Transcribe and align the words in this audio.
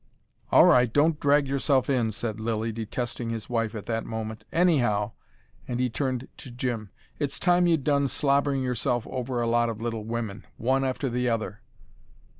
"All 0.51 0.65
right. 0.65 0.91
Don't 0.91 1.19
drag 1.19 1.47
yourself 1.47 1.87
in," 1.87 2.11
said 2.11 2.39
Lilly, 2.39 2.71
detesting 2.71 3.29
his 3.29 3.51
wife 3.51 3.75
at 3.75 3.85
that 3.85 4.03
moment. 4.03 4.45
"Anyhow," 4.51 5.11
and 5.67 5.79
he 5.79 5.91
turned 5.91 6.27
to 6.37 6.49
Jim, 6.49 6.89
"it's 7.19 7.37
time 7.39 7.67
you'd 7.67 7.83
done 7.83 8.07
slobbering 8.07 8.63
yourself 8.63 9.05
over 9.05 9.41
a 9.43 9.47
lot 9.47 9.69
of 9.69 9.79
little 9.79 10.03
women, 10.03 10.47
one 10.57 10.83
after 10.83 11.07
the 11.07 11.29
other." 11.29 11.61